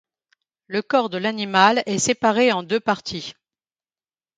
Le 0.65 0.81
corps 0.81 1.11
de 1.11 1.19
l'animal 1.19 1.83
est 1.85 1.99
séparé 1.99 2.51
en 2.51 2.63
deux 2.63 2.79
parties. 2.79 3.33